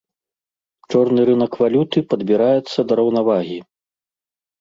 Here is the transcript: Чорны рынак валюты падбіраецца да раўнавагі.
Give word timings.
Чорны 0.93 1.25
рынак 1.29 1.53
валюты 1.63 2.03
падбіраецца 2.13 2.79
да 2.93 2.97
раўнавагі. 3.01 3.59